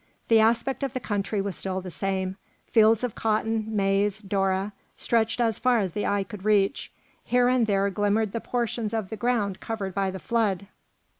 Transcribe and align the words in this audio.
The 0.29 0.39
aspect 0.39 0.81
of 0.81 0.93
the 0.93 0.99
country 0.99 1.41
was 1.41 1.55
still 1.55 1.79
the 1.79 1.91
same; 1.91 2.35
fields 2.65 3.03
of 3.03 3.13
cotton, 3.13 3.67
maize, 3.67 4.19
doora, 4.19 4.71
stretched 4.97 5.39
as 5.39 5.59
far 5.59 5.77
as 5.77 5.91
the 5.91 6.07
eye 6.07 6.23
could 6.23 6.43
reach. 6.43 6.91
Here 7.23 7.47
and 7.47 7.67
there 7.67 7.87
glimmered 7.91 8.31
the 8.31 8.41
portions 8.41 8.95
of 8.95 9.09
the 9.09 9.15
ground 9.15 9.59
covered 9.59 9.93
by 9.93 10.09
the 10.09 10.17
flood. 10.17 10.65